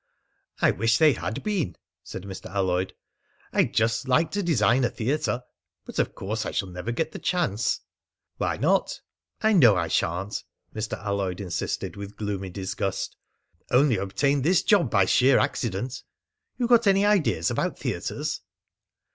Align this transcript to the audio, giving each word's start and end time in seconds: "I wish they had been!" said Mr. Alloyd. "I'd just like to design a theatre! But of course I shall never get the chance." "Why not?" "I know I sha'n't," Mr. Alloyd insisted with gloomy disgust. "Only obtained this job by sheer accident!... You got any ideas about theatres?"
"I 0.63 0.71
wish 0.71 0.97
they 0.97 1.13
had 1.13 1.43
been!" 1.43 1.75
said 2.03 2.23
Mr. 2.23 2.47
Alloyd. 2.49 2.95
"I'd 3.53 3.71
just 3.71 4.07
like 4.07 4.31
to 4.31 4.41
design 4.41 4.83
a 4.83 4.89
theatre! 4.89 5.43
But 5.85 5.99
of 5.99 6.15
course 6.15 6.43
I 6.43 6.49
shall 6.49 6.69
never 6.69 6.91
get 6.91 7.11
the 7.11 7.19
chance." 7.19 7.81
"Why 8.37 8.57
not?" 8.57 9.01
"I 9.43 9.53
know 9.53 9.75
I 9.75 9.89
sha'n't," 9.89 10.43
Mr. 10.73 10.93
Alloyd 10.97 11.39
insisted 11.39 11.95
with 11.97 12.15
gloomy 12.17 12.49
disgust. 12.49 13.15
"Only 13.69 13.97
obtained 13.97 14.43
this 14.43 14.63
job 14.63 14.89
by 14.89 15.05
sheer 15.05 15.37
accident!... 15.37 16.01
You 16.57 16.65
got 16.65 16.87
any 16.87 17.05
ideas 17.05 17.51
about 17.51 17.77
theatres?" 17.77 18.41